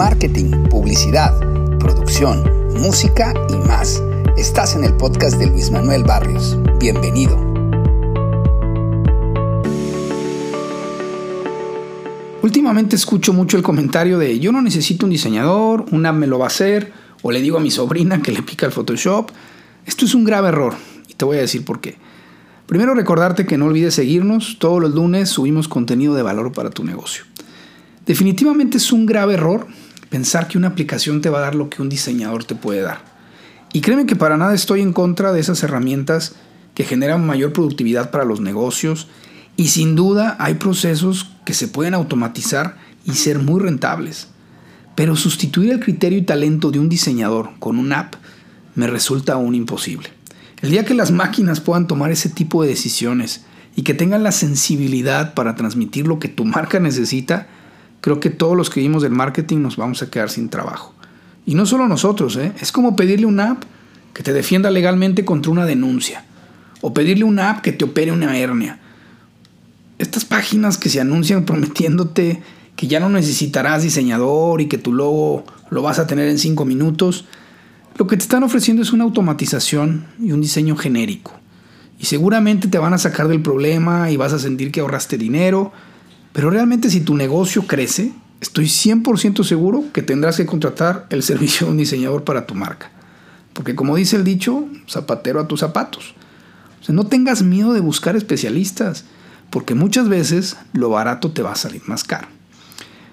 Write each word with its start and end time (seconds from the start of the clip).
marketing, 0.00 0.64
publicidad, 0.70 1.38
producción, 1.78 2.42
música 2.72 3.34
y 3.50 3.68
más. 3.68 4.02
Estás 4.38 4.74
en 4.74 4.84
el 4.84 4.96
podcast 4.96 5.38
de 5.38 5.46
Luis 5.46 5.70
Manuel 5.70 6.04
Barrios. 6.04 6.56
Bienvenido. 6.78 7.36
Últimamente 12.42 12.96
escucho 12.96 13.34
mucho 13.34 13.58
el 13.58 13.62
comentario 13.62 14.18
de 14.18 14.40
yo 14.40 14.52
no 14.52 14.62
necesito 14.62 15.04
un 15.04 15.10
diseñador, 15.10 15.84
una 15.92 16.14
me 16.14 16.26
lo 16.26 16.38
va 16.38 16.46
a 16.46 16.48
hacer, 16.48 16.94
o 17.20 17.30
le 17.30 17.42
digo 17.42 17.58
a 17.58 17.60
mi 17.60 17.70
sobrina 17.70 18.22
que 18.22 18.32
le 18.32 18.42
pica 18.42 18.64
el 18.64 18.72
Photoshop. 18.72 19.30
Esto 19.84 20.06
es 20.06 20.14
un 20.14 20.24
grave 20.24 20.48
error 20.48 20.76
y 21.08 21.12
te 21.12 21.26
voy 21.26 21.36
a 21.36 21.40
decir 21.40 21.62
por 21.62 21.82
qué. 21.82 21.98
Primero 22.64 22.94
recordarte 22.94 23.44
que 23.44 23.58
no 23.58 23.66
olvides 23.66 23.96
seguirnos, 23.96 24.56
todos 24.58 24.80
los 24.80 24.94
lunes 24.94 25.28
subimos 25.28 25.68
contenido 25.68 26.14
de 26.14 26.22
valor 26.22 26.52
para 26.52 26.70
tu 26.70 26.84
negocio. 26.84 27.24
Definitivamente 28.06 28.78
es 28.78 28.92
un 28.92 29.04
grave 29.04 29.34
error 29.34 29.66
pensar 30.10 30.48
que 30.48 30.58
una 30.58 30.68
aplicación 30.68 31.22
te 31.22 31.30
va 31.30 31.38
a 31.38 31.42
dar 31.42 31.54
lo 31.54 31.70
que 31.70 31.80
un 31.80 31.88
diseñador 31.88 32.44
te 32.44 32.54
puede 32.54 32.82
dar. 32.82 33.02
Y 33.72 33.80
créeme 33.80 34.06
que 34.06 34.16
para 34.16 34.36
nada 34.36 34.54
estoy 34.54 34.80
en 34.80 34.92
contra 34.92 35.32
de 35.32 35.40
esas 35.40 35.62
herramientas 35.62 36.34
que 36.74 36.84
generan 36.84 37.24
mayor 37.24 37.52
productividad 37.52 38.10
para 38.10 38.24
los 38.24 38.40
negocios 38.40 39.06
y 39.56 39.68
sin 39.68 39.94
duda 39.94 40.36
hay 40.40 40.54
procesos 40.54 41.30
que 41.44 41.54
se 41.54 41.68
pueden 41.68 41.94
automatizar 41.94 42.76
y 43.04 43.12
ser 43.12 43.38
muy 43.38 43.60
rentables. 43.60 44.28
Pero 44.96 45.16
sustituir 45.16 45.72
el 45.72 45.80
criterio 45.80 46.18
y 46.18 46.22
talento 46.22 46.70
de 46.70 46.80
un 46.80 46.88
diseñador 46.88 47.50
con 47.58 47.78
una 47.78 48.00
app 48.00 48.14
me 48.74 48.86
resulta 48.86 49.34
aún 49.34 49.54
imposible. 49.54 50.08
El 50.62 50.70
día 50.70 50.84
que 50.84 50.94
las 50.94 51.10
máquinas 51.10 51.60
puedan 51.60 51.86
tomar 51.86 52.10
ese 52.10 52.28
tipo 52.28 52.62
de 52.62 52.70
decisiones 52.70 53.44
y 53.76 53.82
que 53.82 53.94
tengan 53.94 54.22
la 54.22 54.32
sensibilidad 54.32 55.34
para 55.34 55.54
transmitir 55.54 56.06
lo 56.06 56.18
que 56.18 56.28
tu 56.28 56.44
marca 56.44 56.80
necesita, 56.80 57.46
creo 58.00 58.20
que 58.20 58.30
todos 58.30 58.56
los 58.56 58.70
que 58.70 58.80
vivimos 58.80 59.02
del 59.02 59.12
marketing 59.12 59.58
nos 59.58 59.76
vamos 59.76 60.02
a 60.02 60.10
quedar 60.10 60.30
sin 60.30 60.48
trabajo. 60.48 60.94
Y 61.46 61.54
no 61.54 61.66
solo 61.66 61.88
nosotros, 61.88 62.36
¿eh? 62.36 62.52
es 62.60 62.72
como 62.72 62.96
pedirle 62.96 63.26
una 63.26 63.52
app 63.52 63.62
que 64.14 64.22
te 64.22 64.32
defienda 64.32 64.70
legalmente 64.70 65.24
contra 65.24 65.52
una 65.52 65.66
denuncia, 65.66 66.24
o 66.80 66.94
pedirle 66.94 67.24
una 67.24 67.50
app 67.50 67.60
que 67.60 67.72
te 67.72 67.84
opere 67.84 68.12
una 68.12 68.38
hernia. 68.38 68.78
Estas 69.98 70.24
páginas 70.24 70.78
que 70.78 70.88
se 70.88 71.00
anuncian 71.00 71.44
prometiéndote 71.46 72.42
que 72.76 72.86
ya 72.86 73.00
no 73.00 73.10
necesitarás 73.10 73.82
diseñador 73.82 74.60
y 74.60 74.66
que 74.66 74.78
tu 74.78 74.92
logo 74.92 75.44
lo 75.70 75.82
vas 75.82 75.98
a 75.98 76.06
tener 76.06 76.28
en 76.28 76.38
cinco 76.38 76.64
minutos, 76.64 77.26
lo 77.96 78.06
que 78.06 78.16
te 78.16 78.22
están 78.22 78.42
ofreciendo 78.42 78.82
es 78.82 78.92
una 78.92 79.04
automatización 79.04 80.06
y 80.18 80.32
un 80.32 80.40
diseño 80.40 80.76
genérico. 80.76 81.32
Y 81.98 82.06
seguramente 82.06 82.68
te 82.68 82.78
van 82.78 82.94
a 82.94 82.98
sacar 82.98 83.28
del 83.28 83.42
problema 83.42 84.10
y 84.10 84.16
vas 84.16 84.32
a 84.32 84.38
sentir 84.38 84.72
que 84.72 84.80
ahorraste 84.80 85.18
dinero, 85.18 85.72
pero 86.32 86.50
realmente 86.50 86.90
si 86.90 87.00
tu 87.00 87.16
negocio 87.16 87.66
crece, 87.66 88.12
estoy 88.40 88.66
100% 88.66 89.44
seguro 89.44 89.84
que 89.92 90.02
tendrás 90.02 90.36
que 90.36 90.46
contratar 90.46 91.06
el 91.10 91.22
servicio 91.24 91.66
de 91.66 91.72
un 91.72 91.78
diseñador 91.78 92.24
para 92.24 92.46
tu 92.46 92.54
marca. 92.54 92.90
Porque 93.52 93.74
como 93.74 93.96
dice 93.96 94.16
el 94.16 94.24
dicho, 94.24 94.64
zapatero 94.88 95.40
a 95.40 95.48
tus 95.48 95.60
zapatos. 95.60 96.14
O 96.80 96.84
sea, 96.84 96.94
no 96.94 97.06
tengas 97.06 97.42
miedo 97.42 97.72
de 97.72 97.80
buscar 97.80 98.16
especialistas, 98.16 99.04
porque 99.50 99.74
muchas 99.74 100.08
veces 100.08 100.56
lo 100.72 100.90
barato 100.90 101.32
te 101.32 101.42
va 101.42 101.52
a 101.52 101.56
salir 101.56 101.82
más 101.86 102.04
caro. 102.04 102.28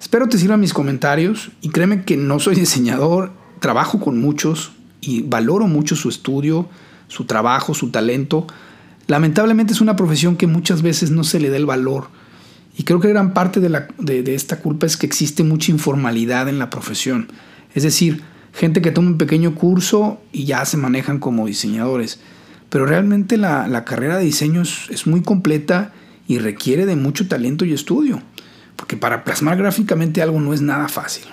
Espero 0.00 0.28
te 0.28 0.38
sirvan 0.38 0.60
mis 0.60 0.72
comentarios 0.72 1.50
y 1.60 1.68
créeme 1.68 2.04
que 2.04 2.16
no 2.16 2.40
soy 2.40 2.54
diseñador, 2.56 3.32
trabajo 3.60 4.00
con 4.00 4.20
muchos 4.20 4.72
y 5.00 5.22
valoro 5.22 5.66
mucho 5.68 5.94
su 5.96 6.08
estudio, 6.08 6.68
su 7.08 7.26
trabajo, 7.26 7.74
su 7.74 7.90
talento. 7.90 8.46
Lamentablemente 9.06 9.74
es 9.74 9.80
una 9.80 9.96
profesión 9.96 10.36
que 10.36 10.46
muchas 10.46 10.80
veces 10.82 11.10
no 11.10 11.24
se 11.24 11.38
le 11.38 11.50
da 11.50 11.56
el 11.56 11.66
valor 11.66 12.08
y 12.76 12.84
creo 12.84 13.00
que 13.00 13.08
gran 13.08 13.34
parte 13.34 13.60
de, 13.60 14.34
esta 14.34 14.60
culpa 14.60 14.86
es 14.86 14.96
que 14.96 15.06
existe 15.06 15.44
mucha 15.44 15.70
informalidad 15.70 16.48
en 16.48 16.58
la 16.58 16.70
profesión. 16.70 17.28
Es 17.74 17.82
decir, 17.82 18.22
gente 18.54 18.80
que 18.80 18.90
toma 18.90 19.08
un 19.08 19.18
pequeño 19.18 19.54
curso 19.54 20.20
y 20.32 20.44
ya 20.44 20.64
se 20.64 20.78
manejan 20.78 21.18
como 21.18 21.46
diseñadores. 21.46 22.20
Pero 22.70 22.86
realmente 22.86 23.36
la, 23.36 23.84
carrera 23.84 24.16
de 24.16 24.24
diseño 24.24 24.62
es, 24.62 25.06
muy 25.06 25.20
completa 25.20 25.92
y 26.26 26.38
requiere 26.38 26.86
de 26.86 26.96
mucho 26.96 27.28
talento 27.28 27.66
y 27.66 27.74
estudio. 27.74 28.22
Porque 28.76 28.96
para 28.96 29.22
plasmar 29.22 29.58
gráficamente 29.58 30.22
algo 30.22 30.40
no 30.40 30.54
es 30.54 30.62
nada 30.62 30.88
fácil. 30.88 31.24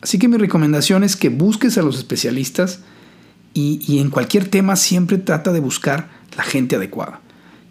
Así 0.00 0.18
que 0.18 0.28
mi 0.28 0.38
recomendación 0.38 1.04
es 1.04 1.14
que 1.16 1.28
busques 1.28 1.76
a 1.76 1.82
los 1.82 1.98
especialistas 1.98 2.80
y 3.52 4.00
en 4.00 4.10
cualquier 4.10 4.48
tema 4.48 4.76
siempre 4.76 5.16
trata 5.16 5.50
de 5.50 5.60
buscar 5.60 6.10
la 6.36 6.42
gente 6.42 6.76
adecuada. 6.76 7.20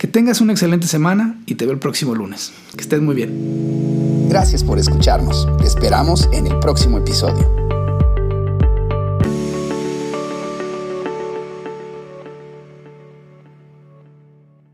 Que 0.06 0.12
tengas 0.12 0.40
una 0.40 0.52
excelente 0.54 0.86
semana 0.86 1.36
y 1.48 1.56
te 1.56 1.66
veo 1.66 1.74
el 1.74 1.80
próximo 1.80 2.14
lunes. 2.14 2.54
Que 2.76 2.82
estés 2.82 3.02
muy 3.02 3.16
bien. 3.16 4.28
Gracias 4.30 4.64
por 4.64 4.78
escucharnos. 4.78 5.48
Te 5.58 5.66
esperamos 5.66 6.30
en 6.32 6.46
el 6.46 6.60
próximo 6.60 7.00
episodio. 7.00 7.75